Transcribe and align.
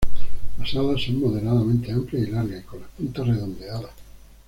Las 0.57 0.73
alas 0.73 1.03
son 1.03 1.19
moderadamente 1.19 1.91
amplias 1.91 2.27
y 2.27 2.31
largas, 2.31 2.61
y 2.61 2.63
con 2.63 2.81
las 2.81 2.89
puntas 2.89 3.27
redondeadas. 3.27 3.91